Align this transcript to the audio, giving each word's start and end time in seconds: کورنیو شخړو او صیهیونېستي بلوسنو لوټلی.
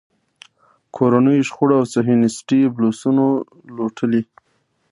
کورنیو 0.95 1.47
شخړو 1.49 1.73
او 1.79 1.85
صیهیونېستي 1.93 2.59
بلوسنو 2.75 3.27
لوټلی. 3.75 4.21